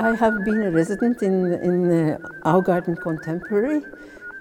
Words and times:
I 0.00 0.14
have 0.14 0.46
been 0.46 0.62
a 0.62 0.70
resident 0.70 1.22
in, 1.22 1.52
in 1.52 1.92
uh, 1.92 2.18
Augarten 2.46 2.98
Contemporary 2.98 3.84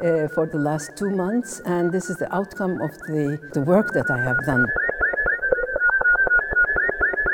uh, 0.01 0.29
for 0.29 0.47
the 0.47 0.57
last 0.57 0.95
two 0.95 1.09
months, 1.09 1.59
and 1.65 1.91
this 1.91 2.09
is 2.09 2.15
the 2.15 2.33
outcome 2.33 2.79
of 2.79 2.91
the, 2.99 3.37
the 3.51 3.59
work 3.59 3.91
that 3.91 4.09
I 4.09 4.23
have 4.23 4.37
done. 4.45 4.65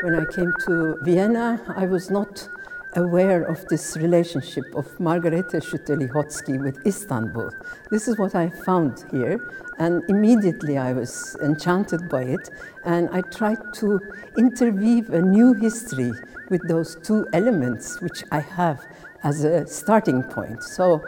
When 0.02 0.16
I 0.16 0.26
came 0.26 0.52
to 0.66 0.98
Vienna, 1.04 1.62
I 1.68 1.86
was 1.86 2.10
not 2.10 2.50
aware 2.96 3.44
of 3.44 3.66
this 3.68 3.98
relationship 3.98 4.64
of 4.76 4.88
Margarete 5.00 5.60
Schütte-Lihotzky 5.60 6.62
with 6.62 6.86
Istanbul. 6.86 7.52
This 7.92 8.08
is 8.08 8.18
what 8.18 8.36
I 8.36 8.50
found 8.50 9.06
here, 9.12 9.40
and 9.78 10.04
immediately 10.10 10.78
I 10.78 10.94
was 10.94 11.36
enchanted 11.42 12.10
by 12.10 12.24
it, 12.24 12.50
and 12.86 13.10
I 13.12 13.22
tried 13.22 13.74
to 13.76 14.00
interweave 14.38 15.10
a 15.10 15.22
new 15.22 15.54
history 15.54 16.12
with 16.50 16.68
those 16.68 16.96
two 17.04 17.28
elements 17.34 18.02
which 18.02 18.24
I 18.32 18.40
have 18.40 18.86
as 19.24 19.44
a 19.44 19.68
starting 19.68 20.24
point. 20.24 20.64
So 20.64 21.04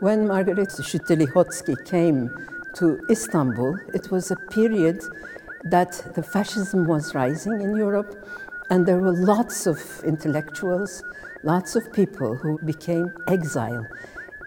when 0.00 0.26
Margarete 0.26 0.80
Schütte-Lihotzky 0.82 1.84
came 1.84 2.30
to 2.74 3.00
Istanbul, 3.10 3.78
it 3.94 4.10
was 4.10 4.30
a 4.30 4.36
period 4.36 5.02
that 5.64 6.14
the 6.14 6.22
fascism 6.22 6.86
was 6.86 7.14
rising 7.14 7.60
in 7.60 7.76
Europe, 7.76 8.26
and 8.70 8.86
there 8.86 8.98
were 8.98 9.12
lots 9.12 9.66
of 9.66 9.78
intellectuals, 10.04 11.02
lots 11.42 11.74
of 11.74 11.92
people 11.92 12.36
who 12.36 12.58
became 12.64 13.12
exile 13.26 13.86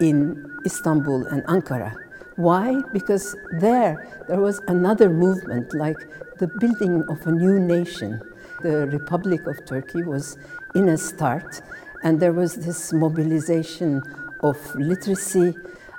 in 0.00 0.44
Istanbul 0.64 1.26
and 1.26 1.44
Ankara. 1.44 1.94
Why? 2.36 2.82
Because 2.92 3.36
there, 3.60 4.24
there 4.26 4.40
was 4.40 4.60
another 4.66 5.08
movement, 5.08 5.72
like 5.74 5.98
the 6.38 6.48
building 6.58 7.04
of 7.08 7.26
a 7.26 7.32
new 7.32 7.60
nation. 7.60 8.20
The 8.62 8.86
Republic 8.88 9.46
of 9.46 9.64
Turkey 9.66 10.02
was 10.02 10.36
in 10.74 10.88
a 10.88 10.96
start, 10.96 11.60
and 12.02 12.18
there 12.18 12.32
was 12.32 12.56
this 12.56 12.92
mobilization 12.92 14.02
of 14.42 14.56
literacy. 14.74 15.54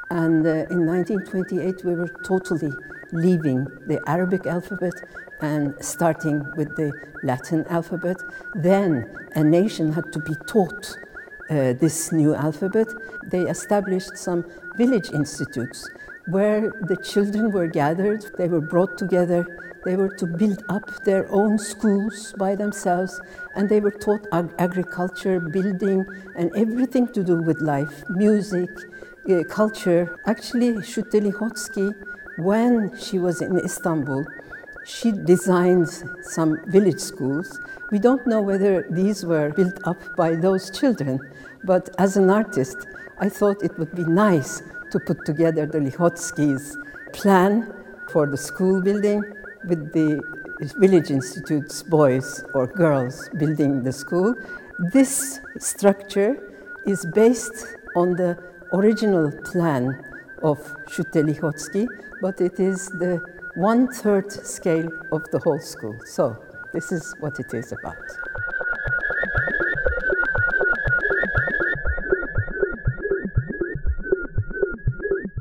And 0.10 0.46
uh, 0.46 0.66
in 0.70 0.86
1928, 0.86 1.86
we 1.86 1.96
were 1.96 2.10
totally 2.26 2.74
leaving 3.16 3.66
the 3.88 4.02
Arabic 4.08 4.46
alphabet 4.46 4.94
and 5.42 5.74
starting 5.82 6.46
with 6.56 6.76
the 6.76 6.92
Latin 7.24 7.66
alphabet. 7.70 8.18
Then 8.54 9.10
a 9.36 9.44
nation 9.44 9.92
had 9.92 10.12
to 10.14 10.20
be 10.20 10.36
taught 10.48 10.98
uh, 11.50 11.74
this 11.74 12.12
new 12.12 12.34
alphabet. 12.34 12.88
They 13.32 13.42
established 13.42 14.18
some 14.18 14.46
village 14.78 15.12
institutes 15.12 15.90
where 16.28 16.72
the 16.88 16.98
children 16.98 17.52
were 17.52 17.68
gathered, 17.68 18.26
they 18.38 18.48
were 18.48 18.62
brought 18.62 18.98
together, 18.98 19.46
they 19.86 19.96
were 19.96 20.10
to 20.16 20.26
build 20.26 20.64
up 20.70 21.04
their 21.04 21.32
own 21.32 21.60
schools 21.60 22.34
by 22.40 22.56
themselves, 22.56 23.22
and 23.56 23.70
they 23.70 23.80
were 23.80 23.92
taught 23.92 24.26
ag 24.32 24.50
agriculture, 24.58 25.40
building, 25.40 26.04
and 26.36 26.50
everything 26.56 27.08
to 27.10 27.24
do 27.24 27.38
with 27.38 27.62
life, 27.62 28.04
music, 28.10 28.72
uh, 29.30 29.44
culture. 29.44 30.18
Actually, 30.26 30.72
Schütte-Lihotzky, 30.90 31.94
when 32.38 32.98
she 32.98 33.20
was 33.20 33.42
in 33.42 33.58
Istanbul, 33.58 34.26
she 34.86 35.12
designed 35.12 35.90
some 36.22 36.60
village 36.68 37.00
schools. 37.00 37.60
We 37.92 38.00
don't 38.00 38.26
know 38.28 38.42
whether 38.42 38.86
these 38.90 39.26
were 39.26 39.50
built 39.50 39.80
up 39.86 39.98
by 40.16 40.36
those 40.36 40.70
children, 40.70 41.20
but 41.64 41.90
as 41.98 42.18
an 42.18 42.30
artist, 42.30 42.78
I 43.20 43.30
thought 43.30 43.64
it 43.64 43.78
would 43.80 43.96
be 43.96 44.04
nice 44.04 44.62
to 44.92 45.00
put 45.00 45.26
together 45.26 45.66
the 45.66 45.80
Lihotzkys' 45.80 46.76
plan 47.14 47.74
for 48.12 48.28
the 48.28 48.38
school 48.38 48.82
building 48.82 49.24
with 49.68 49.92
the 49.94 50.22
village 50.78 51.10
institute's 51.10 51.82
boys 51.82 52.44
or 52.54 52.68
girls 52.68 53.30
building 53.38 53.84
the 53.84 53.92
school. 53.92 54.36
This 54.94 55.40
structure 55.58 56.38
is 56.86 57.06
based 57.14 57.66
on 57.96 58.12
the 58.12 58.38
original 58.74 59.32
plan 59.44 60.04
of 60.44 60.60
Schütte-Lihotzky, 60.88 61.88
but 62.22 62.42
it 62.42 62.60
is 62.60 62.88
the 62.88 63.22
one-third 63.56 64.32
scale 64.32 64.90
of 65.12 65.24
the 65.32 65.40
whole 65.40 65.60
school. 65.60 65.98
So 66.06 66.38
this 66.74 66.92
is 66.92 67.14
what 67.20 67.40
it 67.40 67.54
is 67.54 67.72
about. 67.72 68.25